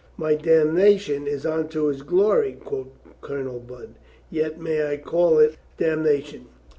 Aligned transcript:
"My 0.17 0.33
damnation 0.33 1.27
is 1.27 1.45
unto 1.45 1.83
His 1.85 2.01
glory," 2.01 2.53
quoth 2.53 2.87
Colonel 3.21 3.59
Budd, 3.59 3.93
"yet 4.31 4.59
may 4.59 4.87
I 4.89 4.97
call 4.97 5.37
it 5.37 5.57
damnation. 5.77 6.47